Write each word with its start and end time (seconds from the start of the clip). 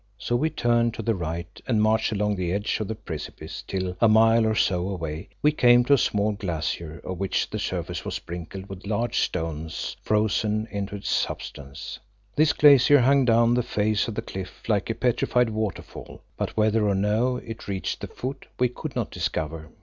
So 0.17 0.35
we 0.35 0.49
turned 0.49 0.95
to 0.95 1.03
the 1.03 1.13
right 1.13 1.61
and 1.67 1.79
marched 1.79 2.11
along 2.11 2.35
the 2.35 2.51
edge 2.51 2.79
of 2.79 2.87
the 2.87 2.95
precipice 2.95 3.63
till, 3.67 3.95
a 4.01 4.07
mile 4.09 4.47
or 4.47 4.55
so 4.55 4.89
away, 4.89 5.29
we 5.43 5.51
came 5.51 5.85
to 5.85 5.93
a 5.93 5.97
small 5.99 6.31
glacier, 6.31 6.99
of 7.03 7.19
which 7.19 7.51
the 7.51 7.59
surface 7.59 8.03
was 8.03 8.15
sprinkled 8.15 8.65
with 8.67 8.87
large 8.87 9.19
stones 9.19 9.95
frozen 10.01 10.67
into 10.71 10.95
its 10.95 11.11
substance. 11.11 11.99
This 12.35 12.51
glacier 12.51 13.01
hung 13.01 13.25
down 13.25 13.53
the 13.53 13.61
face 13.61 14.07
of 14.07 14.15
the 14.15 14.23
cliff 14.23 14.63
like 14.67 14.89
a 14.89 14.95
petrified 14.95 15.51
waterfall, 15.51 16.23
but 16.35 16.57
whether 16.57 16.87
or 16.89 16.95
no 16.95 17.35
it 17.37 17.67
reached 17.67 18.01
the 18.01 18.07
foot 18.07 18.47
we 18.57 18.69
could 18.69 18.95
not 18.95 19.11
discover. 19.11 19.69